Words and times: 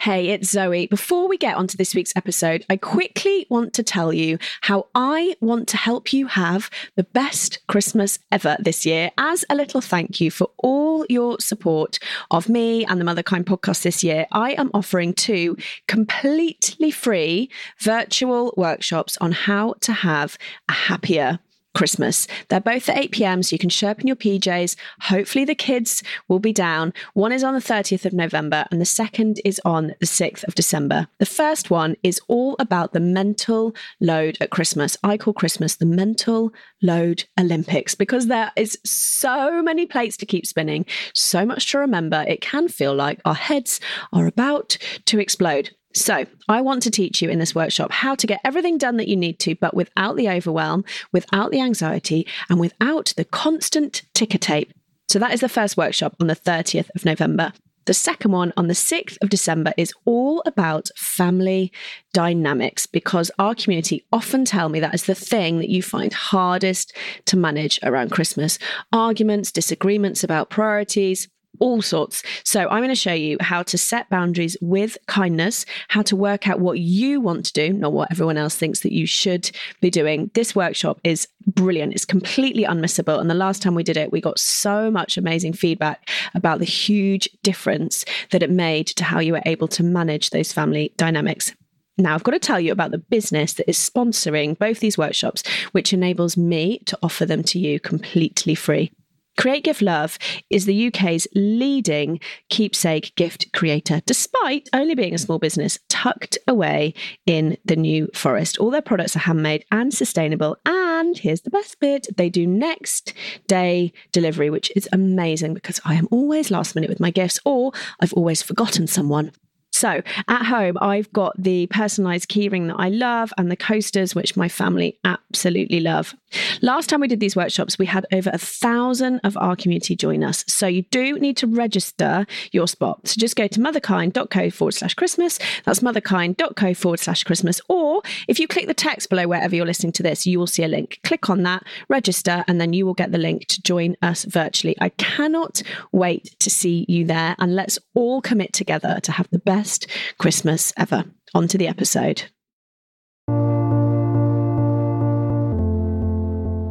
Hey, 0.00 0.28
it's 0.28 0.50
Zoe. 0.50 0.86
Before 0.86 1.26
we 1.26 1.36
get 1.36 1.56
onto 1.56 1.76
this 1.76 1.92
week's 1.92 2.14
episode, 2.14 2.64
I 2.70 2.76
quickly 2.76 3.48
want 3.50 3.72
to 3.74 3.82
tell 3.82 4.12
you 4.12 4.38
how 4.60 4.86
I 4.94 5.34
want 5.40 5.66
to 5.68 5.76
help 5.76 6.12
you 6.12 6.28
have 6.28 6.70
the 6.94 7.02
best 7.02 7.58
Christmas 7.66 8.20
ever 8.30 8.56
this 8.60 8.86
year 8.86 9.10
as 9.18 9.44
a 9.50 9.56
little 9.56 9.80
thank 9.80 10.20
you 10.20 10.30
for 10.30 10.50
all 10.58 11.04
your 11.08 11.40
support 11.40 11.98
of 12.30 12.48
me 12.48 12.86
and 12.86 13.00
the 13.00 13.04
Motherkind 13.04 13.46
podcast 13.46 13.82
this 13.82 14.04
year. 14.04 14.28
I 14.30 14.52
am 14.52 14.70
offering 14.72 15.14
two 15.14 15.56
completely 15.88 16.92
free 16.92 17.50
virtual 17.80 18.54
workshops 18.56 19.18
on 19.20 19.32
how 19.32 19.74
to 19.80 19.92
have 19.92 20.38
a 20.68 20.72
happier 20.74 21.40
Christmas. 21.74 22.26
They're 22.48 22.60
both 22.60 22.88
at 22.88 22.98
8 22.98 23.12
p.m., 23.12 23.42
so 23.42 23.54
you 23.54 23.58
can 23.58 23.70
show 23.70 23.88
up 23.88 24.00
in 24.00 24.06
your 24.06 24.16
PJs. 24.16 24.76
Hopefully, 25.02 25.44
the 25.44 25.54
kids 25.54 26.02
will 26.26 26.38
be 26.38 26.52
down. 26.52 26.92
One 27.14 27.32
is 27.32 27.44
on 27.44 27.54
the 27.54 27.60
30th 27.60 28.04
of 28.04 28.12
November, 28.12 28.66
and 28.70 28.80
the 28.80 28.86
second 28.86 29.40
is 29.44 29.60
on 29.64 29.94
the 30.00 30.06
6th 30.06 30.46
of 30.48 30.54
December. 30.54 31.06
The 31.18 31.26
first 31.26 31.70
one 31.70 31.96
is 32.02 32.20
all 32.28 32.56
about 32.58 32.92
the 32.92 33.00
mental 33.00 33.74
load 34.00 34.38
at 34.40 34.50
Christmas. 34.50 34.96
I 35.04 35.16
call 35.16 35.32
Christmas 35.32 35.76
the 35.76 35.86
mental 35.86 36.52
load 36.82 37.24
Olympics 37.38 37.94
because 37.94 38.26
there 38.26 38.50
is 38.56 38.78
so 38.84 39.62
many 39.62 39.86
plates 39.86 40.16
to 40.18 40.26
keep 40.26 40.46
spinning, 40.46 40.86
so 41.14 41.46
much 41.46 41.70
to 41.70 41.78
remember. 41.78 42.24
It 42.26 42.40
can 42.40 42.68
feel 42.68 42.94
like 42.94 43.20
our 43.24 43.34
heads 43.34 43.80
are 44.12 44.26
about 44.26 44.78
to 45.06 45.20
explode. 45.20 45.70
So, 45.94 46.26
I 46.48 46.60
want 46.60 46.82
to 46.82 46.90
teach 46.90 47.22
you 47.22 47.30
in 47.30 47.38
this 47.38 47.54
workshop 47.54 47.90
how 47.90 48.14
to 48.14 48.26
get 48.26 48.40
everything 48.44 48.76
done 48.76 48.98
that 48.98 49.08
you 49.08 49.16
need 49.16 49.38
to, 49.40 49.54
but 49.54 49.74
without 49.74 50.16
the 50.16 50.28
overwhelm, 50.28 50.84
without 51.12 51.50
the 51.50 51.60
anxiety, 51.60 52.26
and 52.50 52.60
without 52.60 53.14
the 53.16 53.24
constant 53.24 54.02
ticker 54.14 54.38
tape. 54.38 54.72
So, 55.08 55.18
that 55.18 55.32
is 55.32 55.40
the 55.40 55.48
first 55.48 55.76
workshop 55.76 56.14
on 56.20 56.26
the 56.26 56.36
30th 56.36 56.90
of 56.94 57.06
November. 57.06 57.52
The 57.88 57.94
second 57.94 58.32
one 58.32 58.52
on 58.54 58.68
the 58.68 58.74
6th 58.74 59.16
of 59.22 59.30
December 59.30 59.72
is 59.78 59.94
all 60.04 60.42
about 60.44 60.90
family 60.94 61.72
dynamics 62.12 62.84
because 62.84 63.30
our 63.38 63.54
community 63.54 64.04
often 64.12 64.44
tell 64.44 64.68
me 64.68 64.78
that 64.80 64.94
is 64.94 65.04
the 65.04 65.14
thing 65.14 65.56
that 65.56 65.70
you 65.70 65.82
find 65.82 66.12
hardest 66.12 66.94
to 67.24 67.38
manage 67.38 67.80
around 67.82 68.10
Christmas 68.10 68.58
arguments, 68.92 69.50
disagreements 69.50 70.22
about 70.22 70.50
priorities 70.50 71.28
all 71.60 71.82
sorts. 71.82 72.22
So, 72.44 72.68
I'm 72.68 72.80
going 72.80 72.88
to 72.88 72.94
show 72.94 73.12
you 73.12 73.36
how 73.40 73.62
to 73.64 73.78
set 73.78 74.08
boundaries 74.10 74.56
with 74.60 74.98
kindness, 75.06 75.66
how 75.88 76.02
to 76.02 76.16
work 76.16 76.48
out 76.48 76.60
what 76.60 76.78
you 76.78 77.20
want 77.20 77.46
to 77.46 77.52
do, 77.52 77.72
not 77.72 77.92
what 77.92 78.10
everyone 78.10 78.36
else 78.36 78.56
thinks 78.56 78.80
that 78.80 78.92
you 78.92 79.06
should 79.06 79.50
be 79.80 79.90
doing. 79.90 80.30
This 80.34 80.54
workshop 80.54 81.00
is 81.04 81.28
brilliant. 81.46 81.94
It's 81.94 82.04
completely 82.04 82.64
unmissable. 82.64 83.20
And 83.20 83.30
the 83.30 83.34
last 83.34 83.62
time 83.62 83.74
we 83.74 83.82
did 83.82 83.96
it, 83.96 84.12
we 84.12 84.20
got 84.20 84.38
so 84.38 84.90
much 84.90 85.16
amazing 85.16 85.54
feedback 85.54 86.08
about 86.34 86.58
the 86.58 86.64
huge 86.64 87.28
difference 87.42 88.04
that 88.30 88.42
it 88.42 88.50
made 88.50 88.86
to 88.88 89.04
how 89.04 89.20
you 89.20 89.32
were 89.32 89.42
able 89.46 89.68
to 89.68 89.82
manage 89.82 90.30
those 90.30 90.52
family 90.52 90.92
dynamics. 90.96 91.52
Now, 92.00 92.14
I've 92.14 92.22
got 92.22 92.30
to 92.30 92.38
tell 92.38 92.60
you 92.60 92.70
about 92.70 92.92
the 92.92 92.98
business 92.98 93.54
that 93.54 93.68
is 93.68 93.76
sponsoring 93.76 94.56
both 94.56 94.78
these 94.78 94.96
workshops, 94.96 95.42
which 95.72 95.92
enables 95.92 96.36
me 96.36 96.78
to 96.86 96.96
offer 97.02 97.26
them 97.26 97.42
to 97.44 97.58
you 97.58 97.80
completely 97.80 98.54
free. 98.54 98.92
Create 99.38 99.62
Gift 99.62 99.82
Love 99.82 100.18
is 100.50 100.66
the 100.66 100.88
UK's 100.88 101.28
leading 101.32 102.18
keepsake 102.48 103.14
gift 103.14 103.52
creator, 103.52 104.02
despite 104.04 104.68
only 104.72 104.96
being 104.96 105.14
a 105.14 105.18
small 105.18 105.38
business 105.38 105.78
tucked 105.88 106.38
away 106.48 106.92
in 107.24 107.56
the 107.64 107.76
New 107.76 108.08
Forest. 108.12 108.58
All 108.58 108.72
their 108.72 108.82
products 108.82 109.14
are 109.14 109.20
handmade 109.20 109.64
and 109.70 109.94
sustainable. 109.94 110.56
And 110.66 111.16
here's 111.16 111.42
the 111.42 111.50
best 111.50 111.78
bit 111.78 112.08
they 112.16 112.28
do 112.28 112.48
next 112.48 113.12
day 113.46 113.92
delivery, 114.10 114.50
which 114.50 114.72
is 114.74 114.88
amazing 114.92 115.54
because 115.54 115.80
I 115.84 115.94
am 115.94 116.08
always 116.10 116.50
last 116.50 116.74
minute 116.74 116.90
with 116.90 116.98
my 116.98 117.12
gifts 117.12 117.38
or 117.44 117.70
I've 118.00 118.14
always 118.14 118.42
forgotten 118.42 118.88
someone. 118.88 119.30
So 119.70 120.02
at 120.26 120.46
home, 120.46 120.76
I've 120.80 121.12
got 121.12 121.40
the 121.40 121.68
personalized 121.68 122.28
keyring 122.28 122.66
that 122.66 122.80
I 122.80 122.88
love 122.88 123.32
and 123.38 123.48
the 123.48 123.56
coasters, 123.56 124.12
which 124.12 124.36
my 124.36 124.48
family 124.48 124.98
absolutely 125.04 125.78
love. 125.78 126.16
Last 126.62 126.88
time 126.88 127.00
we 127.00 127.08
did 127.08 127.20
these 127.20 127.36
workshops, 127.36 127.78
we 127.78 127.86
had 127.86 128.06
over 128.12 128.30
a 128.32 128.38
thousand 128.38 129.20
of 129.24 129.36
our 129.36 129.56
community 129.56 129.96
join 129.96 130.22
us. 130.22 130.44
So 130.46 130.66
you 130.66 130.82
do 130.82 131.18
need 131.18 131.36
to 131.38 131.46
register 131.46 132.26
your 132.52 132.68
spot. 132.68 133.08
So 133.08 133.18
just 133.18 133.36
go 133.36 133.46
to 133.46 133.60
motherkind.co 133.60 134.50
forward 134.50 134.72
slash 134.72 134.94
Christmas. 134.94 135.38
That's 135.64 135.80
motherkind.co 135.80 136.74
forward 136.74 137.00
slash 137.00 137.24
Christmas. 137.24 137.60
Or 137.68 138.02
if 138.26 138.38
you 138.38 138.48
click 138.48 138.66
the 138.66 138.74
text 138.74 139.10
below 139.10 139.26
wherever 139.26 139.54
you're 139.54 139.66
listening 139.66 139.92
to 139.92 140.02
this, 140.02 140.26
you 140.26 140.38
will 140.38 140.46
see 140.46 140.62
a 140.64 140.68
link. 140.68 141.00
Click 141.04 141.30
on 141.30 141.42
that, 141.44 141.64
register, 141.88 142.44
and 142.48 142.60
then 142.60 142.72
you 142.72 142.86
will 142.86 142.94
get 142.94 143.12
the 143.12 143.18
link 143.18 143.46
to 143.46 143.62
join 143.62 143.96
us 144.02 144.24
virtually. 144.24 144.76
I 144.80 144.90
cannot 144.90 145.62
wait 145.92 146.36
to 146.40 146.50
see 146.50 146.84
you 146.88 147.04
there. 147.04 147.36
And 147.38 147.54
let's 147.54 147.78
all 147.94 148.20
commit 148.20 148.52
together 148.52 149.00
to 149.02 149.12
have 149.12 149.28
the 149.30 149.38
best 149.38 149.86
Christmas 150.18 150.72
ever. 150.76 151.04
On 151.34 151.46
to 151.48 151.58
the 151.58 151.68
episode. 151.68 152.24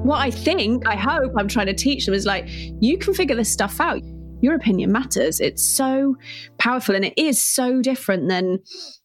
What 0.08 0.22
I 0.22 0.32
think, 0.32 0.88
I 0.88 0.96
hope 0.96 1.34
I'm 1.38 1.50
trying 1.50 1.66
to 1.66 1.74
teach 1.74 2.06
them 2.06 2.16
is 2.16 2.26
like, 2.26 2.46
you 2.48 2.98
can 2.98 3.14
figure 3.14 3.36
this 3.36 3.52
stuff 3.52 3.82
out. 3.82 4.02
Your 4.42 4.56
opinion 4.56 4.90
matters. 4.90 5.42
It's 5.42 5.62
so 5.62 6.16
powerful 6.58 6.96
and 6.96 7.04
it 7.04 7.14
is 7.18 7.44
so 7.44 7.82
different 7.82 8.30
than, 8.30 8.60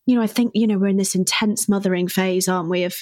you 0.06 0.14
know, 0.14 0.22
I 0.22 0.28
think, 0.28 0.52
you 0.54 0.64
know, 0.64 0.78
we're 0.78 0.86
in 0.86 0.98
this 0.98 1.16
intense 1.16 1.68
mothering 1.68 2.06
phase, 2.06 2.46
aren't 2.46 2.70
we, 2.70 2.84
of 2.84 2.94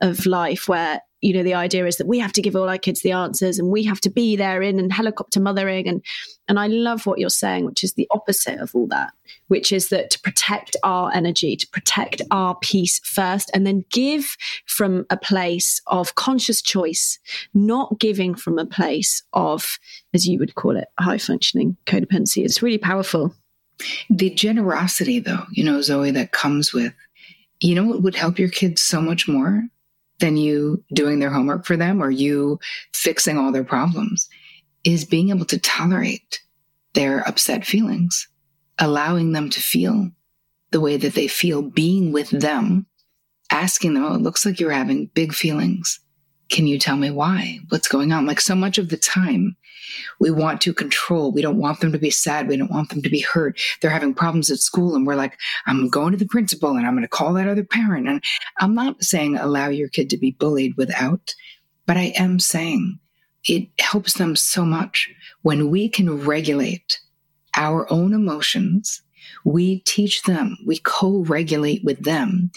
of 0.00 0.26
life 0.26 0.68
where 0.68 1.00
you 1.20 1.32
know 1.32 1.44
the 1.44 1.54
idea 1.54 1.86
is 1.86 1.96
that 1.98 2.08
we 2.08 2.18
have 2.18 2.32
to 2.32 2.42
give 2.42 2.56
all 2.56 2.68
our 2.68 2.76
kids 2.76 3.02
the 3.02 3.12
answers 3.12 3.58
and 3.58 3.70
we 3.70 3.84
have 3.84 4.00
to 4.00 4.10
be 4.10 4.36
there 4.36 4.60
in 4.60 4.78
and 4.78 4.92
helicopter 4.92 5.40
mothering 5.40 5.88
and 5.88 6.04
and 6.48 6.58
I 6.58 6.66
love 6.66 7.06
what 7.06 7.18
you're 7.18 7.30
saying 7.30 7.64
which 7.64 7.84
is 7.84 7.94
the 7.94 8.08
opposite 8.10 8.60
of 8.60 8.74
all 8.74 8.86
that 8.88 9.12
which 9.48 9.72
is 9.72 9.88
that 9.88 10.10
to 10.10 10.20
protect 10.20 10.76
our 10.82 11.12
energy 11.12 11.56
to 11.56 11.68
protect 11.68 12.22
our 12.30 12.54
peace 12.56 13.00
first 13.00 13.50
and 13.54 13.66
then 13.66 13.84
give 13.90 14.36
from 14.66 15.06
a 15.10 15.16
place 15.16 15.80
of 15.86 16.14
conscious 16.14 16.62
choice 16.62 17.18
not 17.52 17.98
giving 17.98 18.34
from 18.34 18.58
a 18.58 18.66
place 18.66 19.22
of 19.32 19.78
as 20.12 20.26
you 20.26 20.38
would 20.38 20.54
call 20.54 20.76
it 20.76 20.88
high 20.98 21.18
functioning 21.18 21.76
codependency. 21.86 22.44
It's 22.44 22.62
really 22.62 22.78
powerful. 22.78 23.34
The 24.08 24.30
generosity 24.30 25.18
though 25.18 25.44
you 25.50 25.64
know 25.64 25.80
Zoe 25.82 26.12
that 26.12 26.32
comes 26.32 26.72
with 26.72 26.92
you 27.60 27.74
know 27.74 27.84
what 27.84 28.02
would 28.02 28.14
help 28.14 28.38
your 28.38 28.48
kids 28.48 28.82
so 28.82 29.00
much 29.00 29.26
more 29.26 29.64
than 30.20 30.36
you 30.36 30.82
doing 30.92 31.18
their 31.18 31.30
homework 31.30 31.66
for 31.66 31.76
them 31.76 32.00
or 32.00 32.10
you 32.10 32.60
fixing 32.92 33.36
all 33.36 33.50
their 33.50 33.64
problems 33.64 34.28
is 34.84 35.04
being 35.04 35.30
able 35.30 35.46
to 35.46 35.58
tolerate 35.58 36.40
their 36.94 37.26
upset 37.26 37.64
feelings, 37.64 38.28
allowing 38.78 39.32
them 39.32 39.50
to 39.50 39.60
feel 39.60 40.10
the 40.70 40.80
way 40.80 40.96
that 40.96 41.14
they 41.14 41.28
feel, 41.28 41.62
being 41.62 42.12
with 42.12 42.30
them, 42.30 42.86
asking 43.50 43.94
them, 43.94 44.04
Oh, 44.04 44.14
it 44.14 44.22
looks 44.22 44.44
like 44.44 44.60
you're 44.60 44.70
having 44.70 45.10
big 45.14 45.32
feelings. 45.32 46.00
Can 46.50 46.66
you 46.66 46.78
tell 46.78 46.96
me 46.96 47.10
why? 47.10 47.58
What's 47.68 47.88
going 47.88 48.12
on? 48.12 48.26
Like 48.26 48.40
so 48.40 48.54
much 48.54 48.78
of 48.78 48.90
the 48.90 48.96
time, 48.96 49.56
we 50.20 50.30
want 50.30 50.60
to 50.62 50.74
control. 50.74 51.32
We 51.32 51.42
don't 51.42 51.58
want 51.58 51.80
them 51.80 51.92
to 51.92 51.98
be 51.98 52.10
sad. 52.10 52.48
We 52.48 52.56
don't 52.56 52.70
want 52.70 52.90
them 52.90 53.02
to 53.02 53.08
be 53.08 53.20
hurt. 53.20 53.60
They're 53.80 53.90
having 53.90 54.14
problems 54.14 54.50
at 54.50 54.58
school, 54.58 54.94
and 54.94 55.06
we're 55.06 55.14
like, 55.14 55.38
I'm 55.66 55.88
going 55.88 56.12
to 56.12 56.18
the 56.18 56.26
principal 56.26 56.76
and 56.76 56.86
I'm 56.86 56.94
going 56.94 57.02
to 57.02 57.08
call 57.08 57.32
that 57.34 57.48
other 57.48 57.64
parent. 57.64 58.08
And 58.08 58.22
I'm 58.58 58.74
not 58.74 59.02
saying 59.02 59.36
allow 59.36 59.68
your 59.68 59.88
kid 59.88 60.10
to 60.10 60.18
be 60.18 60.32
bullied 60.32 60.76
without, 60.76 61.34
but 61.86 61.96
I 61.96 62.12
am 62.16 62.38
saying 62.38 62.98
it 63.46 63.68
helps 63.78 64.14
them 64.14 64.36
so 64.36 64.64
much 64.64 65.10
when 65.42 65.70
we 65.70 65.88
can 65.88 66.24
regulate 66.24 67.00
our 67.56 67.90
own 67.92 68.12
emotions 68.12 69.02
we 69.44 69.80
teach 69.80 70.22
them, 70.22 70.56
we 70.66 70.78
co 70.78 71.18
regulate 71.24 71.84
with 71.84 72.02
them. 72.04 72.50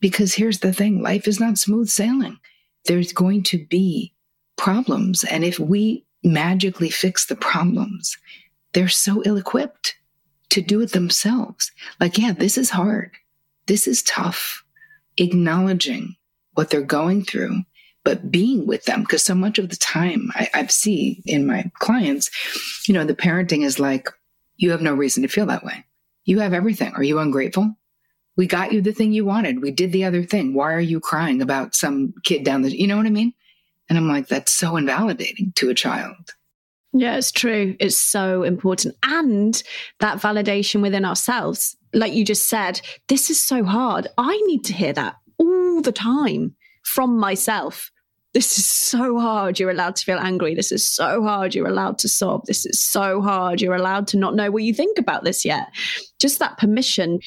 Because 0.00 0.34
here's 0.34 0.60
the 0.60 0.72
thing 0.72 1.02
life 1.02 1.26
is 1.26 1.40
not 1.40 1.58
smooth 1.58 1.88
sailing 1.88 2.38
there's 2.86 3.12
going 3.12 3.42
to 3.42 3.64
be 3.66 4.12
problems. 4.56 5.24
And 5.24 5.42
if 5.42 5.58
we 5.58 6.04
magically 6.22 6.90
fix 6.90 7.24
the 7.24 7.36
problems, 7.36 8.16
they're 8.72 8.88
so 8.88 9.22
ill 9.24 9.38
equipped 9.38 9.96
to 10.50 10.60
do 10.60 10.82
it 10.82 10.92
themselves. 10.92 11.72
Like, 11.98 12.18
yeah, 12.18 12.32
this 12.32 12.58
is 12.58 12.70
hard. 12.70 13.12
This 13.66 13.86
is 13.86 14.02
tough. 14.02 14.62
Acknowledging 15.16 16.16
what 16.52 16.68
they're 16.68 16.82
going 16.82 17.24
through, 17.24 17.62
but 18.04 18.30
being 18.30 18.66
with 18.66 18.84
them. 18.84 19.00
Because 19.02 19.22
so 19.22 19.34
much 19.34 19.58
of 19.58 19.70
the 19.70 19.76
time 19.76 20.30
I, 20.34 20.48
I've 20.54 20.70
seen 20.70 21.22
in 21.26 21.46
my 21.46 21.70
clients, 21.78 22.30
you 22.86 22.94
know, 22.94 23.04
the 23.04 23.14
parenting 23.14 23.64
is 23.64 23.80
like, 23.80 24.08
you 24.56 24.70
have 24.70 24.82
no 24.82 24.94
reason 24.94 25.22
to 25.22 25.28
feel 25.28 25.46
that 25.46 25.64
way. 25.64 25.84
You 26.24 26.40
have 26.40 26.52
everything. 26.52 26.92
Are 26.94 27.02
you 27.02 27.18
ungrateful? 27.18 27.74
we 28.36 28.46
got 28.46 28.72
you 28.72 28.80
the 28.80 28.92
thing 28.92 29.12
you 29.12 29.24
wanted. 29.24 29.62
We 29.62 29.70
did 29.70 29.92
the 29.92 30.04
other 30.04 30.24
thing. 30.24 30.54
Why 30.54 30.72
are 30.72 30.80
you 30.80 31.00
crying 31.00 31.40
about 31.40 31.74
some 31.74 32.14
kid 32.24 32.44
down 32.44 32.62
the, 32.62 32.76
you 32.76 32.86
know 32.86 32.96
what 32.96 33.06
I 33.06 33.10
mean? 33.10 33.32
And 33.88 33.98
I'm 33.98 34.08
like, 34.08 34.28
that's 34.28 34.52
so 34.52 34.76
invalidating 34.76 35.52
to 35.56 35.70
a 35.70 35.74
child. 35.74 36.34
Yeah, 36.92 37.16
it's 37.16 37.32
true. 37.32 37.76
It's 37.80 37.96
so 37.96 38.42
important. 38.44 38.96
And 39.02 39.60
that 40.00 40.18
validation 40.18 40.80
within 40.80 41.04
ourselves. 41.04 41.76
Like 41.92 42.12
you 42.12 42.24
just 42.24 42.48
said, 42.48 42.80
this 43.08 43.30
is 43.30 43.40
so 43.40 43.64
hard. 43.64 44.08
I 44.16 44.36
need 44.46 44.64
to 44.64 44.72
hear 44.72 44.92
that 44.92 45.16
all 45.38 45.82
the 45.82 45.92
time 45.92 46.56
from 46.84 47.18
myself. 47.18 47.90
This 48.32 48.58
is 48.58 48.66
so 48.66 49.18
hard. 49.20 49.60
You're 49.60 49.70
allowed 49.70 49.94
to 49.96 50.04
feel 50.04 50.18
angry. 50.18 50.54
This 50.54 50.72
is 50.72 50.86
so 50.86 51.22
hard. 51.22 51.54
You're 51.54 51.68
allowed 51.68 51.98
to 51.98 52.08
sob. 52.08 52.46
This 52.46 52.66
is 52.66 52.80
so 52.82 53.20
hard. 53.20 53.60
You're 53.60 53.76
allowed 53.76 54.08
to 54.08 54.16
not 54.16 54.34
know 54.34 54.50
what 54.50 54.64
you 54.64 54.74
think 54.74 54.98
about 54.98 55.22
this 55.22 55.44
yet. 55.44 55.68
Just 56.18 56.40
that 56.40 56.58
permission 56.58 57.20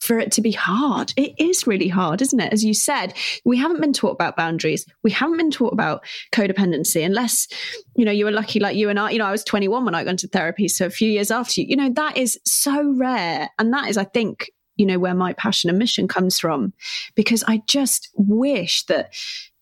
for 0.00 0.18
it 0.18 0.32
to 0.32 0.40
be 0.40 0.52
hard. 0.52 1.12
It 1.16 1.32
is 1.38 1.66
really 1.66 1.88
hard, 1.88 2.22
isn't 2.22 2.40
it? 2.40 2.52
As 2.52 2.64
you 2.64 2.74
said, 2.74 3.14
we 3.44 3.58
haven't 3.58 3.80
been 3.80 3.92
taught 3.92 4.12
about 4.12 4.36
boundaries. 4.36 4.86
We 5.02 5.10
haven't 5.10 5.36
been 5.36 5.50
taught 5.50 5.72
about 5.72 6.04
codependency 6.32 7.04
unless, 7.04 7.48
you 7.96 8.04
know, 8.04 8.12
you 8.12 8.24
were 8.24 8.30
lucky 8.30 8.60
like 8.60 8.76
you 8.76 8.88
and 8.88 8.98
I, 8.98 9.10
you 9.10 9.18
know, 9.18 9.26
I 9.26 9.30
was 9.30 9.44
21 9.44 9.84
when 9.84 9.94
I 9.94 10.04
went 10.04 10.20
to 10.20 10.28
therapy. 10.28 10.68
So 10.68 10.86
a 10.86 10.90
few 10.90 11.10
years 11.10 11.30
after 11.30 11.60
you, 11.60 11.66
you 11.68 11.76
know, 11.76 11.90
that 11.90 12.16
is 12.16 12.38
so 12.46 12.94
rare. 12.96 13.50
And 13.58 13.72
that 13.72 13.88
is, 13.88 13.98
I 13.98 14.04
think, 14.04 14.50
you 14.80 14.86
know, 14.86 14.98
where 14.98 15.14
my 15.14 15.34
passion 15.34 15.68
and 15.68 15.78
mission 15.78 16.08
comes 16.08 16.38
from, 16.38 16.72
because 17.14 17.44
I 17.46 17.62
just 17.66 18.08
wish 18.14 18.86
that, 18.86 19.12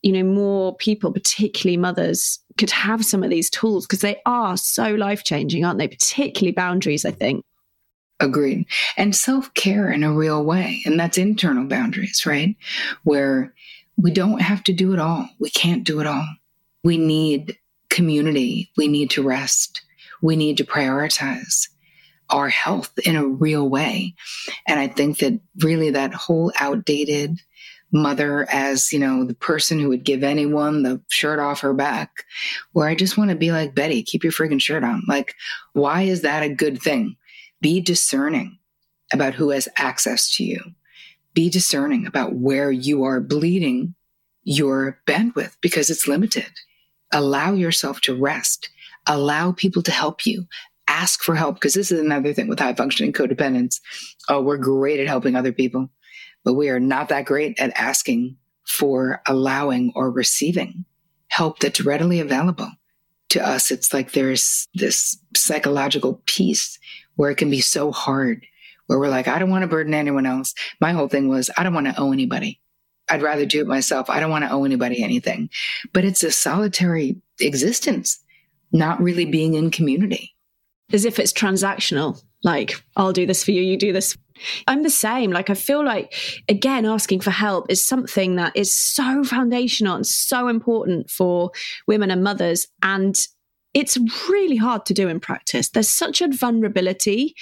you 0.01 0.13
know, 0.13 0.23
more 0.23 0.77
people, 0.77 1.13
particularly 1.13 1.77
mothers, 1.77 2.39
could 2.57 2.71
have 2.71 3.05
some 3.05 3.25
of 3.25 3.31
these 3.31 3.51
tools 3.51 3.85
because 3.85 4.01
they 4.01 4.21
are 4.27 4.57
so 4.57 4.95
life 4.95 5.25
changing, 5.25 5.65
aren't 5.65 5.81
they? 5.81 5.89
Particularly 5.89 6.53
boundaries, 6.53 7.05
I 7.05 7.11
think. 7.11 7.45
Agreed. 8.21 8.67
And 8.97 9.15
self 9.15 9.53
care 9.55 9.91
in 9.91 10.05
a 10.05 10.13
real 10.13 10.45
way. 10.45 10.83
And 10.87 11.01
that's 11.01 11.19
internal 11.19 11.65
boundaries, 11.65 12.25
right? 12.25 12.55
Where 13.03 13.53
we 13.97 14.13
don't 14.13 14.41
have 14.41 14.63
to 14.65 14.73
do 14.73 14.93
it 14.93 15.01
all. 15.01 15.29
We 15.41 15.51
can't 15.51 15.83
do 15.83 15.99
it 15.99 16.07
all. 16.07 16.29
We 16.85 16.97
need 16.97 17.59
community. 17.91 18.71
We 18.77 18.87
need 18.87 19.11
to 19.11 19.25
rest. 19.25 19.83
We 20.23 20.37
need 20.37 20.59
to 20.59 20.65
prioritize 20.65 21.67
our 22.31 22.49
health 22.49 22.93
in 23.05 23.17
a 23.17 23.27
real 23.27 23.69
way. 23.69 24.15
And 24.67 24.79
I 24.79 24.89
think 24.89 25.19
that 25.19 25.41
really 25.61 25.91
that 25.91 26.15
whole 26.15 26.53
outdated 26.61 27.41
mother 27.91 28.47
as, 28.51 28.93
you 28.93 28.99
know, 28.99 29.25
the 29.25 29.35
person 29.35 29.79
who 29.79 29.89
would 29.89 30.05
give 30.05 30.23
anyone 30.23 30.83
the 30.83 31.01
shirt 31.09 31.39
off 31.39 31.61
her 31.61 31.73
back, 31.73 32.11
where 32.73 32.87
I 32.87 32.95
just 32.95 33.17
want 33.17 33.31
to 33.31 33.37
be 33.37 33.51
like, 33.51 33.75
Betty, 33.75 34.03
keep 34.03 34.23
your 34.23 34.33
friggin' 34.33 34.61
shirt 34.61 34.85
on. 34.85 35.03
Like, 35.09 35.35
why 35.73 36.03
is 36.03 36.23
that 36.23 36.43
a 36.43 36.55
good 36.55 36.83
thing? 36.83 37.17
Be 37.61 37.81
discerning 37.81 38.59
about 39.13 39.35
who 39.35 39.51
has 39.51 39.69
access 39.77 40.35
to 40.37 40.45
you. 40.45 40.61
Be 41.33 41.49
discerning 41.49 42.07
about 42.07 42.35
where 42.35 42.71
you 42.71 43.05
are 43.05 43.21
bleeding 43.21 43.95
your 44.45 45.01
bandwidth 45.07 45.57
because 45.61 45.89
it's 45.89 46.09
limited. 46.09 46.51
Allow 47.13 47.55
yourself 47.55 48.01
to 48.03 48.15
rest. 48.15 48.69
Allow 49.07 49.53
people 49.53 49.83
to 49.83 49.91
help 49.91 50.27
you. 50.27 50.47
Ask 50.89 51.23
for 51.23 51.35
help 51.35 51.57
because 51.57 51.75
this 51.75 51.93
is 51.93 52.01
another 52.01 52.33
thing 52.33 52.49
with 52.49 52.59
high 52.59 52.75
functioning 52.75 53.13
codependence. 53.13 53.81
Oh, 54.29 54.41
we're 54.41 54.57
great 54.57 54.99
at 54.99 55.07
helping 55.07 55.37
other 55.37 55.53
people, 55.53 55.91
but 56.45 56.55
we 56.55 56.71
are 56.71 56.81
not 56.81 57.09
that 57.11 57.27
great 57.27 57.61
at 57.61 57.79
asking 57.79 58.37
for 58.67 59.23
allowing 59.27 59.93
or 59.95 60.11
receiving 60.11 60.85
help 61.29 61.59
that's 61.61 61.81
readily 61.81 62.21
available 62.21 62.71
to 63.29 63.47
us. 63.47 63.71
It's 63.71 63.93
like 63.93 64.13
there's 64.13 64.67
this 64.75 65.19
psychological 65.37 66.23
piece 66.27 66.79
where 67.17 67.31
it 67.31 67.37
can 67.37 67.51
be 67.51 67.61
so 67.61 67.93
hard, 67.93 68.45
where 68.87 68.99
we're 68.99 69.09
like, 69.09 69.29
I 69.29 69.39
don't 69.39 69.51
want 69.51 69.63
to 69.63 69.69
burden 69.69 69.95
anyone 69.95 70.27
else. 70.27 70.55
My 70.81 70.93
whole 70.93 71.09
thing 71.09 71.29
was, 71.29 71.51
I 71.57 71.63
don't 71.63 71.75
want 71.75 71.87
to 71.87 72.01
owe 72.01 72.13
anybody. 72.13 72.61
I'd 73.11 73.23
rather 73.23 73.47
do 73.47 73.61
it 73.61 73.67
myself. 73.67 74.11
I 74.11 74.21
don't 74.21 74.31
want 74.31 74.45
to 74.45 74.51
owe 74.51 74.65
anybody 74.65 75.03
anything. 75.03 75.51
But 75.93 76.05
it's 76.05 76.23
a 76.23 76.31
solitary 76.31 77.17
existence, 77.41 78.19
not 78.73 79.01
really 79.01 79.25
being 79.25 79.55
in 79.55 79.71
community. 79.71 80.35
As 80.93 81.05
if 81.05 81.19
it's 81.19 81.33
transactional, 81.33 82.23
like, 82.43 82.83
I'll 82.97 83.13
do 83.13 83.27
this 83.27 83.45
for 83.45 83.51
you, 83.51 83.61
you 83.61 83.77
do 83.77 83.93
this. 83.93 84.17
I'm 84.67 84.83
the 84.83 84.91
same. 84.91 85.31
Like, 85.31 85.51
I 85.51 85.55
feel 85.55 85.85
like, 85.85 86.15
again, 86.49 86.87
asking 86.87 87.21
for 87.21 87.31
help 87.31 87.67
is 87.69 87.85
something 87.85 88.37
that 88.37 88.57
is 88.57 88.73
so 88.73 89.25
foundational 89.25 89.97
and 89.97 90.07
so 90.07 90.49
important 90.49 91.11
for 91.11 91.51
women 91.87 92.11
and 92.11 92.23
mothers. 92.23 92.67
And 92.83 93.19
it's 93.75 93.99
really 94.31 94.57
hard 94.57 94.87
to 94.87 94.95
do 94.95 95.09
in 95.09 95.21
practice. 95.21 95.69
There's 95.69 95.91
such 95.91 96.23
a 96.23 96.29
vulnerability 96.29 97.35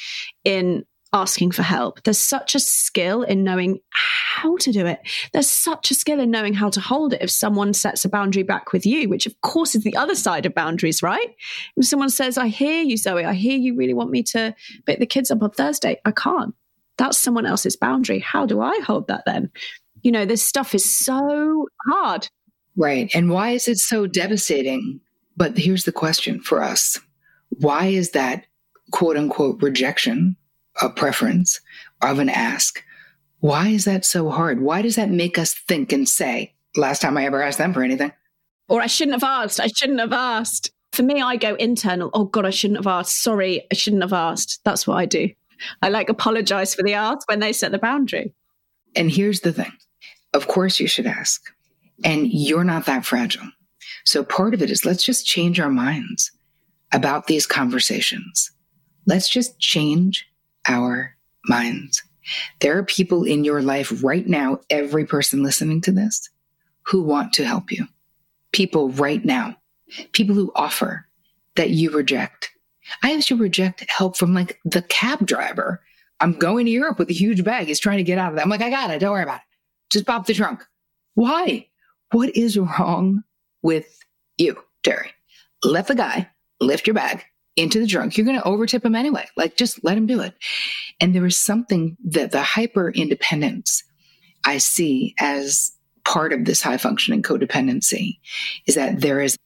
in 0.44 0.84
asking 1.16 1.50
for 1.50 1.62
help. 1.62 2.02
There's 2.02 2.20
such 2.20 2.54
a 2.54 2.60
skill 2.60 3.22
in 3.22 3.42
knowing 3.42 3.80
how 3.90 4.56
to 4.58 4.70
do 4.70 4.86
it. 4.86 5.00
There's 5.32 5.50
such 5.50 5.90
a 5.90 5.94
skill 5.94 6.20
in 6.20 6.30
knowing 6.30 6.54
how 6.54 6.70
to 6.70 6.80
hold 6.80 7.14
it 7.14 7.22
if 7.22 7.30
someone 7.30 7.74
sets 7.74 8.04
a 8.04 8.08
boundary 8.08 8.42
back 8.42 8.72
with 8.72 8.86
you, 8.86 9.08
which 9.08 9.26
of 9.26 9.40
course 9.40 9.74
is 9.74 9.82
the 9.82 9.96
other 9.96 10.14
side 10.14 10.46
of 10.46 10.54
boundaries, 10.54 11.02
right? 11.02 11.34
If 11.76 11.86
someone 11.86 12.10
says, 12.10 12.38
I 12.38 12.48
hear 12.48 12.82
you, 12.82 12.96
Zoe, 12.96 13.24
I 13.24 13.32
hear 13.32 13.58
you 13.58 13.74
really 13.74 13.94
want 13.94 14.10
me 14.10 14.22
to 14.24 14.54
pick 14.86 14.98
the 14.98 15.06
kids 15.06 15.30
up 15.30 15.42
on 15.42 15.50
Thursday, 15.50 16.00
I 16.04 16.12
can't. 16.12 16.54
That's 16.98 17.18
someone 17.18 17.46
else's 17.46 17.76
boundary. 17.76 18.20
How 18.20 18.46
do 18.46 18.60
I 18.60 18.78
hold 18.80 19.08
that 19.08 19.24
then? 19.26 19.50
You 20.02 20.12
know, 20.12 20.24
this 20.24 20.44
stuff 20.44 20.74
is 20.74 20.84
so 20.84 21.66
hard. 21.86 22.28
Right. 22.76 23.10
And 23.14 23.30
why 23.30 23.50
is 23.50 23.68
it 23.68 23.78
so 23.78 24.06
devastating 24.06 25.00
but 25.36 25.56
here's 25.56 25.84
the 25.84 25.92
question 25.92 26.40
for 26.40 26.62
us 26.62 26.98
why 27.50 27.86
is 27.86 28.10
that 28.12 28.44
quote 28.90 29.16
unquote 29.16 29.62
rejection 29.62 30.36
of 30.80 30.96
preference 30.96 31.60
of 32.02 32.18
an 32.18 32.28
ask? 32.28 32.82
Why 33.40 33.68
is 33.68 33.84
that 33.84 34.04
so 34.04 34.30
hard? 34.30 34.60
Why 34.60 34.82
does 34.82 34.96
that 34.96 35.10
make 35.10 35.38
us 35.38 35.54
think 35.54 35.92
and 35.92 36.08
say, 36.08 36.54
last 36.76 37.02
time 37.02 37.16
I 37.16 37.26
ever 37.26 37.42
asked 37.42 37.58
them 37.58 37.72
for 37.72 37.82
anything? 37.82 38.12
Or 38.68 38.80
I 38.80 38.86
shouldn't 38.86 39.20
have 39.20 39.28
asked. 39.28 39.60
I 39.60 39.68
shouldn't 39.68 40.00
have 40.00 40.12
asked. 40.12 40.72
For 40.92 41.02
me, 41.02 41.20
I 41.20 41.36
go 41.36 41.54
internal. 41.54 42.10
Oh 42.14 42.24
God, 42.24 42.46
I 42.46 42.50
shouldn't 42.50 42.78
have 42.78 42.86
asked. 42.86 43.22
Sorry, 43.22 43.66
I 43.70 43.74
shouldn't 43.74 44.02
have 44.02 44.12
asked. 44.12 44.60
That's 44.64 44.86
what 44.86 44.96
I 44.96 45.06
do. 45.06 45.28
I 45.82 45.88
like 45.88 46.08
apologize 46.08 46.74
for 46.74 46.82
the 46.82 46.94
ask 46.94 47.28
when 47.28 47.40
they 47.40 47.52
set 47.52 47.72
the 47.72 47.78
boundary. 47.78 48.34
And 48.94 49.10
here's 49.10 49.40
the 49.40 49.52
thing 49.52 49.72
of 50.34 50.48
course, 50.48 50.78
you 50.78 50.86
should 50.86 51.06
ask. 51.06 51.42
And 52.04 52.30
you're 52.30 52.64
not 52.64 52.86
that 52.86 53.06
fragile. 53.06 53.48
So 54.04 54.22
part 54.22 54.54
of 54.54 54.62
it 54.62 54.70
is 54.70 54.84
let's 54.84 55.04
just 55.04 55.26
change 55.26 55.58
our 55.58 55.70
minds 55.70 56.30
about 56.92 57.26
these 57.26 57.46
conversations. 57.46 58.50
Let's 59.06 59.28
just 59.28 59.58
change 59.58 60.26
our 60.68 61.16
minds. 61.46 62.02
There 62.60 62.76
are 62.76 62.84
people 62.84 63.24
in 63.24 63.44
your 63.44 63.62
life 63.62 64.02
right 64.02 64.26
now, 64.26 64.60
every 64.70 65.06
person 65.06 65.42
listening 65.42 65.80
to 65.82 65.92
this, 65.92 66.28
who 66.82 67.02
want 67.02 67.32
to 67.34 67.44
help 67.44 67.70
you. 67.70 67.86
People 68.52 68.90
right 68.90 69.24
now, 69.24 69.56
people 70.12 70.34
who 70.34 70.52
offer 70.54 71.06
that 71.56 71.70
you 71.70 71.90
reject. 71.90 72.50
I 73.02 73.12
used 73.12 73.28
to 73.28 73.36
reject 73.36 73.88
help 73.90 74.16
from 74.16 74.34
like 74.34 74.60
the 74.64 74.82
cab 74.82 75.26
driver. 75.26 75.82
I'm 76.20 76.32
going 76.32 76.66
to 76.66 76.72
Europe 76.72 76.98
with 76.98 77.10
a 77.10 77.14
huge 77.14 77.44
bag. 77.44 77.66
He's 77.66 77.80
trying 77.80 77.98
to 77.98 78.04
get 78.04 78.18
out 78.18 78.30
of 78.30 78.36
that. 78.36 78.42
I'm 78.42 78.50
like, 78.50 78.62
I 78.62 78.70
got 78.70 78.90
it. 78.90 79.00
Don't 79.00 79.12
worry 79.12 79.22
about 79.22 79.36
it. 79.36 79.42
Just 79.90 80.06
pop 80.06 80.26
the 80.26 80.34
trunk. 80.34 80.64
Why? 81.14 81.68
What 82.12 82.34
is 82.36 82.58
wrong 82.58 83.22
with 83.62 83.98
you, 84.38 84.56
Terri. 84.82 85.08
Let 85.62 85.88
the 85.88 85.94
guy 85.94 86.30
lift 86.60 86.86
your 86.86 86.94
bag 86.94 87.24
into 87.56 87.80
the 87.80 87.86
drunk. 87.86 88.16
You're 88.16 88.26
going 88.26 88.40
to 88.40 88.46
overtip 88.46 88.84
him 88.84 88.94
anyway. 88.94 89.26
Like, 89.36 89.56
just 89.56 89.82
let 89.82 89.96
him 89.96 90.06
do 90.06 90.20
it. 90.20 90.34
And 91.00 91.14
there 91.14 91.26
is 91.26 91.42
something 91.42 91.96
that 92.04 92.30
the 92.30 92.42
hyper 92.42 92.90
independence 92.90 93.82
I 94.44 94.58
see 94.58 95.14
as 95.18 95.72
part 96.04 96.32
of 96.32 96.44
this 96.44 96.62
high 96.62 96.76
functioning 96.76 97.22
codependency 97.22 98.18
is 98.66 98.76
that 98.76 99.00
there 99.00 99.20
is 99.20 99.36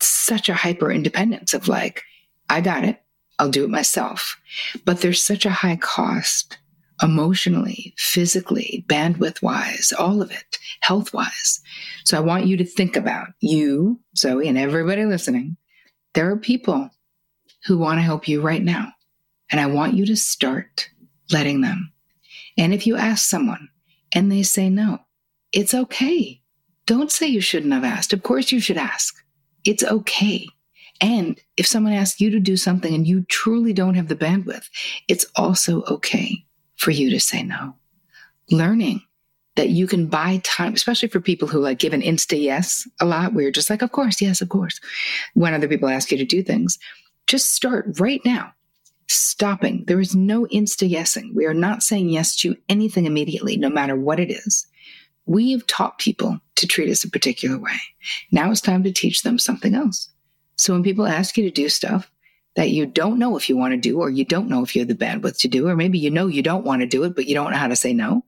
such 0.00 0.48
a 0.48 0.54
hyper 0.54 0.90
independence 0.90 1.54
of 1.54 1.68
like, 1.68 2.02
I 2.50 2.60
got 2.60 2.84
it. 2.84 3.00
I'll 3.38 3.50
do 3.50 3.64
it 3.64 3.70
myself. 3.70 4.36
But 4.84 5.00
there's 5.00 5.22
such 5.22 5.46
a 5.46 5.50
high 5.50 5.76
cost 5.76 6.58
emotionally, 7.00 7.94
physically, 7.96 8.84
bandwidth 8.88 9.42
wise, 9.42 9.92
all 9.96 10.20
of 10.20 10.32
it, 10.32 10.58
health 10.80 11.14
wise. 11.14 11.60
So 12.04 12.16
I 12.16 12.20
want 12.20 12.46
you 12.46 12.56
to 12.56 12.64
think 12.64 12.96
about 12.96 13.28
you, 13.40 14.00
Zoe, 14.16 14.48
and 14.48 14.58
everybody 14.58 15.04
listening. 15.04 15.56
There 16.14 16.28
are 16.30 16.36
people 16.36 16.90
who 17.64 17.78
want 17.78 17.98
to 17.98 18.02
help 18.02 18.28
you 18.28 18.40
right 18.40 18.62
now. 18.62 18.92
And 19.50 19.60
I 19.60 19.66
want 19.66 19.94
you 19.94 20.06
to 20.06 20.16
start 20.16 20.88
letting 21.30 21.60
them. 21.60 21.92
And 22.56 22.74
if 22.74 22.86
you 22.86 22.96
ask 22.96 23.28
someone 23.28 23.68
and 24.12 24.30
they 24.30 24.42
say 24.42 24.68
no, 24.68 24.98
it's 25.52 25.74
okay. 25.74 26.42
Don't 26.86 27.12
say 27.12 27.26
you 27.26 27.40
shouldn't 27.40 27.72
have 27.72 27.84
asked. 27.84 28.12
Of 28.12 28.22
course, 28.22 28.52
you 28.52 28.60
should 28.60 28.76
ask. 28.76 29.14
It's 29.64 29.84
okay. 29.84 30.46
And 31.00 31.40
if 31.56 31.66
someone 31.66 31.92
asks 31.92 32.20
you 32.20 32.30
to 32.30 32.40
do 32.40 32.56
something 32.56 32.94
and 32.94 33.06
you 33.06 33.22
truly 33.24 33.72
don't 33.72 33.94
have 33.94 34.08
the 34.08 34.16
bandwidth, 34.16 34.68
it's 35.06 35.26
also 35.36 35.82
okay 35.84 36.44
for 36.76 36.90
you 36.90 37.10
to 37.10 37.20
say 37.20 37.42
no. 37.42 37.74
Learning 38.50 39.02
that 39.56 39.70
you 39.70 39.86
can 39.86 40.06
buy 40.06 40.40
time, 40.44 40.72
especially 40.74 41.08
for 41.08 41.20
people 41.20 41.48
who 41.48 41.58
like 41.58 41.78
give 41.78 41.92
an 41.92 42.00
insta 42.00 42.40
yes 42.40 42.88
a 43.00 43.04
lot, 43.04 43.34
where 43.34 43.42
you're 43.42 43.52
just 43.52 43.70
like, 43.70 43.82
of 43.82 43.92
course, 43.92 44.20
yes, 44.20 44.40
of 44.40 44.48
course. 44.48 44.80
When 45.34 45.54
other 45.54 45.68
people 45.68 45.88
ask 45.88 46.10
you 46.10 46.18
to 46.18 46.24
do 46.24 46.42
things, 46.42 46.78
just 47.28 47.54
start 47.54 48.00
right 48.00 48.20
now. 48.24 48.52
Stopping. 49.06 49.84
There 49.86 50.00
is 50.00 50.16
no 50.16 50.46
insta 50.46 50.90
yesing. 50.90 51.34
We 51.34 51.46
are 51.46 51.54
not 51.54 51.82
saying 51.82 52.08
yes 52.08 52.34
to 52.36 52.56
anything 52.68 53.06
immediately, 53.06 53.56
no 53.56 53.70
matter 53.70 53.94
what 53.94 54.18
it 54.18 54.30
is. 54.30 54.66
We 55.26 55.52
have 55.52 55.66
taught 55.66 55.98
people 55.98 56.40
to 56.56 56.66
treat 56.66 56.90
us 56.90 57.04
a 57.04 57.10
particular 57.10 57.58
way. 57.58 57.78
Now 58.32 58.50
it's 58.50 58.60
time 58.60 58.82
to 58.82 58.92
teach 58.92 59.22
them 59.22 59.38
something 59.38 59.74
else. 59.74 60.08
So 60.56 60.72
when 60.72 60.82
people 60.82 61.06
ask 61.06 61.36
you 61.36 61.44
to 61.44 61.50
do 61.50 61.68
stuff, 61.68 62.10
that 62.56 62.70
you 62.70 62.86
don't 62.86 63.20
know 63.20 63.36
if 63.36 63.48
you 63.48 63.56
want 63.56 63.72
to 63.72 63.78
do, 63.78 64.00
or 64.00 64.10
you 64.10 64.24
don't 64.24 64.48
know 64.48 64.64
if 64.64 64.74
you 64.74 64.80
have 64.80 64.88
the 64.88 64.94
bandwidth 64.94 65.38
to 65.38 65.48
do, 65.48 65.68
or 65.68 65.76
maybe 65.76 65.98
you 65.98 66.10
know 66.10 66.26
you 66.26 66.42
don't 66.42 66.64
want 66.64 66.80
to 66.80 66.86
do 66.86 67.04
it, 67.04 67.14
but 67.14 67.26
you 67.26 67.34
don't 67.34 67.52
know 67.52 67.56
how 67.56 67.68
to 67.68 67.76
say 67.76 67.92
no, 67.92 68.24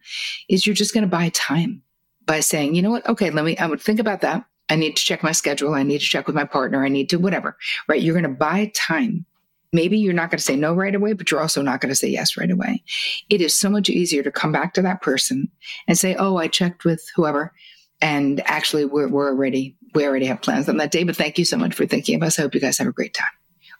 is 0.48 0.64
you're 0.64 0.74
just 0.74 0.94
going 0.94 1.02
to 1.02 1.08
buy 1.08 1.30
time 1.30 1.82
by 2.26 2.38
saying, 2.38 2.76
you 2.76 2.82
know 2.82 2.90
what? 2.90 3.08
Okay, 3.08 3.30
let 3.30 3.44
me, 3.44 3.56
I 3.56 3.66
would 3.66 3.80
think 3.80 3.98
about 3.98 4.20
that. 4.20 4.44
I 4.70 4.76
need 4.76 4.96
to 4.96 5.04
check 5.04 5.22
my 5.22 5.32
schedule. 5.32 5.74
I 5.74 5.82
need 5.82 6.00
to 6.00 6.06
check 6.06 6.26
with 6.26 6.36
my 6.36 6.44
partner. 6.44 6.84
I 6.84 6.88
need 6.88 7.10
to 7.10 7.18
whatever, 7.18 7.56
right? 7.88 8.00
You're 8.00 8.14
going 8.14 8.22
to 8.22 8.28
buy 8.28 8.72
time 8.74 9.26
Maybe 9.72 9.98
you're 9.98 10.12
not 10.12 10.30
going 10.30 10.38
to 10.38 10.44
say 10.44 10.56
no 10.56 10.74
right 10.74 10.94
away, 10.94 11.12
but 11.12 11.30
you're 11.30 11.40
also 11.40 11.62
not 11.62 11.80
going 11.80 11.90
to 11.90 11.96
say 11.96 12.08
yes 12.08 12.36
right 12.36 12.50
away. 12.50 12.82
It 13.28 13.40
is 13.40 13.54
so 13.54 13.70
much 13.70 13.88
easier 13.88 14.22
to 14.22 14.32
come 14.32 14.50
back 14.50 14.74
to 14.74 14.82
that 14.82 15.00
person 15.00 15.48
and 15.86 15.96
say, 15.96 16.16
Oh, 16.16 16.36
I 16.36 16.48
checked 16.48 16.84
with 16.84 17.08
whoever. 17.14 17.52
And 18.00 18.40
actually, 18.46 18.84
we're, 18.84 19.08
we're 19.08 19.28
already, 19.28 19.76
we 19.94 20.06
already 20.06 20.26
have 20.26 20.42
plans 20.42 20.68
on 20.68 20.78
that 20.78 20.90
day, 20.90 21.04
but 21.04 21.16
thank 21.16 21.38
you 21.38 21.44
so 21.44 21.56
much 21.56 21.74
for 21.74 21.86
thinking 21.86 22.16
of 22.16 22.22
us. 22.22 22.38
I 22.38 22.42
hope 22.42 22.54
you 22.54 22.60
guys 22.60 22.78
have 22.78 22.88
a 22.88 22.92
great 22.92 23.14
time. 23.14 23.26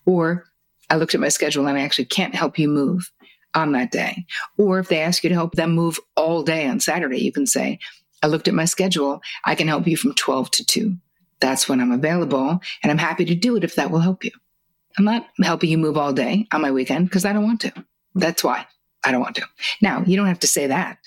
Or 0.07 0.45
I 0.91 0.97
looked 0.97 1.15
at 1.15 1.21
my 1.21 1.29
schedule 1.29 1.67
and 1.67 1.79
I 1.79 1.83
actually 1.83 2.05
can't 2.05 2.35
help 2.35 2.59
you 2.59 2.69
move 2.69 3.11
on 3.55 3.73
that 3.73 3.91
day. 3.91 4.27
Or 4.59 4.79
if 4.79 4.89
they 4.89 5.01
ask 5.01 5.25
you 5.25 5.31
to 5.31 5.35
help 5.35 5.55
them 5.55 5.73
move 5.73 5.99
all 6.17 6.43
day 6.43 6.69
on 6.69 6.79
Saturday, 6.79 7.19
you 7.19 7.33
can 7.33 7.47
say, 7.47 7.79
I 8.23 8.27
looked 8.27 8.49
at 8.49 8.55
my 8.55 8.65
schedule. 8.65 9.21
I 9.45 9.55
can 9.55 9.69
help 9.69 9.87
you 9.87 9.97
from 9.97 10.15
12 10.15 10.51
to 10.53 10.65
2. 10.67 10.97
That's 11.41 11.69
when 11.69 11.81
I'm 11.81 11.93
available. 11.93 12.61
And 12.83 12.91
I'm 12.91 12.99
happy 12.99 13.25
to 13.25 13.35
do 13.35 13.57
it 13.57 13.65
if 13.65 13.77
that 13.77 13.91
will 13.91 14.01
help 14.01 14.25
you. 14.25 14.31
I'm 14.99 15.05
not 15.05 15.27
helping 15.43 15.71
you 15.71 15.79
move 15.79 15.97
all 15.97 16.13
day 16.13 16.47
on 16.53 16.61
my 16.61 16.71
weekend 16.71 17.07
because 17.07 17.25
I 17.25 17.33
don't 17.33 17.45
want 17.45 17.61
to. 17.63 17.73
That's 18.15 18.45
why 18.45 18.67
I 19.05 19.13
don't 19.13 19.21
want 19.21 19.37
to. 19.37 19.47
Now, 19.81 20.03
you 20.07 20.17
don't 20.17 20.27
have 20.27 20.41
to 20.41 20.47
say 20.47 20.67
that, 20.67 20.99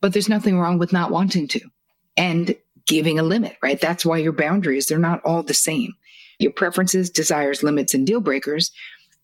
but 0.00 0.12
there's 0.12 0.28
nothing 0.28 0.58
wrong 0.58 0.78
with 0.78 0.92
not 0.92 1.10
wanting 1.10 1.48
to 1.48 1.60
and 2.16 2.54
giving 2.86 3.18
a 3.18 3.22
limit, 3.22 3.56
right? 3.62 3.80
That's 3.80 4.04
why 4.04 4.18
your 4.18 4.32
boundaries, 4.32 4.86
they're 4.86 4.98
not 4.98 5.22
all 5.24 5.42
the 5.42 5.54
same. 5.54 5.94
Your 6.38 6.52
preferences, 6.52 7.10
desires, 7.10 7.62
limits, 7.62 7.94
and 7.94 8.06
deal 8.06 8.20
breakers, 8.20 8.70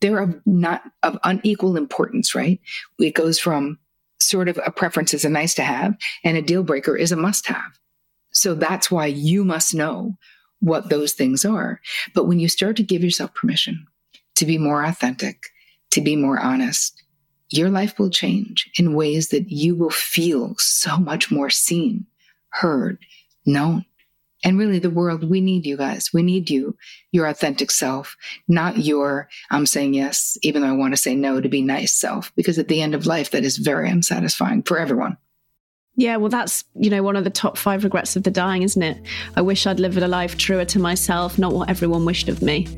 they're 0.01 0.19
of 0.19 0.41
not 0.47 0.83
of 1.03 1.19
unequal 1.25 1.77
importance, 1.77 2.35
right? 2.35 2.61
It 2.99 3.15
goes 3.15 3.39
from 3.39 3.79
sort 4.27 4.49
of 4.49 4.59
a 4.65 4.71
preference 4.71 5.15
is 5.15 5.25
a 5.25 5.31
nice 5.31 5.55
to 5.55 5.63
have 5.63 5.97
and 6.25 6.37
a 6.37 6.43
deal 6.43 6.63
breaker 6.63 6.97
is 6.97 7.13
a 7.13 7.17
must 7.17 7.47
have. 7.47 7.79
So 8.33 8.55
that's 8.55 8.91
why 8.91 9.07
you 9.07 9.45
must 9.45 9.75
know 9.75 10.17
what 10.61 10.91
those 10.91 11.13
things 11.13 11.45
are. 11.45 11.81
But 12.15 12.27
when 12.27 12.39
you 12.39 12.49
start 12.49 12.77
to 12.77 12.83
give 12.83 13.03
yourself 13.03 13.35
permission 13.35 13.87
to 14.37 14.47
be 14.47 14.59
more 14.59 14.85
authentic, 14.85 15.47
to 15.93 16.01
be 16.01 16.17
more 16.17 16.39
honest, 16.39 17.03
your 17.51 17.71
life 17.71 17.99
will 17.99 18.11
change 18.11 18.71
in 18.79 18.95
ways 18.95 19.29
that 19.29 19.51
you 19.51 19.75
will 19.75 19.91
feel 19.91 20.55
so 20.59 20.99
much 20.99 21.31
more 21.31 21.51
seen, 21.51 22.07
heard, 22.51 22.99
known. 23.45 23.85
And 24.45 24.59
really, 24.59 24.79
the 24.79 24.91
world, 24.91 25.29
we 25.29 25.41
need 25.41 25.65
you 25.67 25.77
guys. 25.77 26.11
We 26.13 26.23
need 26.23 26.51
you, 26.51 26.77
your 27.11 27.27
authentic 27.27 27.71
self, 27.71 28.17
not 28.49 28.79
your, 28.79 29.29
I'm 29.51 29.67
saying 29.67 29.95
yes, 29.95 30.37
even 30.43 30.63
though 30.63 30.69
I 30.69 30.73
want 30.73 30.93
to 30.93 31.01
say 31.01 31.15
no 31.15 31.41
to 31.41 31.49
be 31.49 31.63
nice 31.63 31.93
self, 31.93 32.33
because 32.37 32.59
at 32.59 32.69
the 32.69 32.83
end 32.83 32.95
of 32.95 33.07
life, 33.07 33.31
that 33.31 33.45
is 33.45 33.57
very 33.57 33.89
unsatisfying 33.89 34.63
for 34.63 34.79
everyone. 34.79 35.17
Yeah, 35.97 36.17
well, 36.17 36.29
that's, 36.29 36.65
you 36.75 36.91
know, 36.91 37.03
one 37.03 37.17
of 37.17 37.25
the 37.25 37.31
top 37.31 37.57
five 37.57 37.83
regrets 37.83 38.17
of 38.17 38.25
the 38.25 38.31
dying, 38.31 38.63
isn't 38.63 38.83
it? 38.83 38.99
I 39.35 39.41
wish 39.41 39.67
I'd 39.67 39.81
lived 39.81 39.97
a 39.97 40.07
life 40.07 40.37
truer 40.37 40.67
to 40.67 40.79
myself, 40.79 41.39
not 41.39 41.55
what 41.55 41.71
everyone 41.71 42.05
wished 42.05 42.29
of 42.29 42.43
me. 42.43 42.69